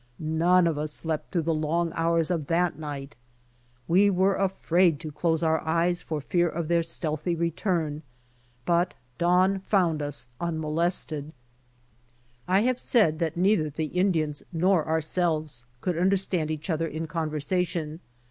[0.17, 3.15] None of us slept through the long hours of that night.
[3.87, 8.01] We were afraid to close our eyes for fear of their stealthy return,
[8.65, 11.31] but dawn found us unmolested.
[12.47, 17.99] I have said that neither the Indians nor ourselves could understand each other in conversation.